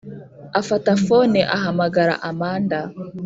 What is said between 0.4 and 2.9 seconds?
afata fone ahamagara amanda